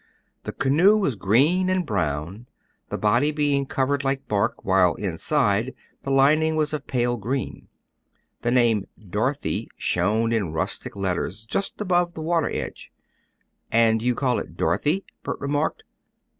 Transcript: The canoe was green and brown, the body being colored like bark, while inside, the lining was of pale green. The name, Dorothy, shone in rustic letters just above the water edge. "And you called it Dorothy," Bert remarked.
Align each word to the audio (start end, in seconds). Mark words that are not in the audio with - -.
The 0.45 0.51
canoe 0.51 0.97
was 0.97 1.15
green 1.15 1.69
and 1.69 1.85
brown, 1.85 2.47
the 2.89 2.97
body 2.97 3.29
being 3.31 3.67
colored 3.67 4.03
like 4.03 4.27
bark, 4.27 4.65
while 4.65 4.95
inside, 4.95 5.75
the 6.01 6.09
lining 6.09 6.55
was 6.55 6.73
of 6.73 6.87
pale 6.87 7.17
green. 7.17 7.67
The 8.41 8.49
name, 8.49 8.87
Dorothy, 9.11 9.69
shone 9.77 10.33
in 10.33 10.53
rustic 10.53 10.95
letters 10.95 11.45
just 11.45 11.79
above 11.79 12.15
the 12.15 12.21
water 12.23 12.49
edge. 12.51 12.91
"And 13.71 14.01
you 14.01 14.15
called 14.15 14.39
it 14.39 14.57
Dorothy," 14.57 15.05
Bert 15.21 15.39
remarked. 15.39 15.83